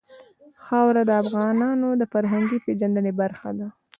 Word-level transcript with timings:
خاوره 0.63 1.01
د 1.09 1.11
افغانانو 1.23 1.87
د 1.95 2.03
فرهنګي 2.13 2.57
پیژندنې 2.65 3.11
برخه 3.21 3.49
ده. 3.57 3.67